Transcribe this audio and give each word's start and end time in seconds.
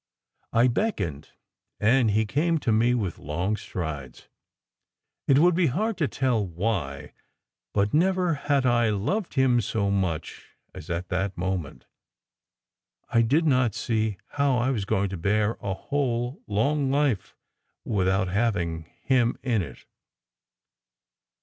I 0.51 0.67
beckoned, 0.67 1.29
and 1.79 2.09
he 2.09 2.25
came 2.25 2.57
to 2.61 2.71
me 2.71 2.95
with 2.95 3.19
long 3.19 3.55
strides. 3.55 4.29
It 5.27 5.37
would 5.37 5.53
be 5.53 5.67
hard 5.67 5.95
to 5.99 6.07
tell 6.07 6.43
why, 6.43 7.13
but 7.71 7.93
never 7.93 8.33
had 8.33 8.65
I 8.65 8.89
loved 8.89 9.35
him 9.35 9.61
so 9.61 9.85
well 9.89 10.19
as 10.73 10.89
at 10.89 11.09
that 11.09 11.37
moment. 11.37 11.85
I 13.09 13.21
did 13.21 13.45
not 13.45 13.75
see 13.75 14.17
how 14.29 14.57
I 14.57 14.71
was 14.71 14.85
going 14.85 15.09
to 15.09 15.17
bear 15.17 15.59
a 15.61 15.75
whole, 15.75 16.41
long 16.47 16.89
life 16.89 17.35
without 17.85 18.27
having 18.27 18.85
him 19.03 19.37
in 19.43 19.61
it. 19.61 19.85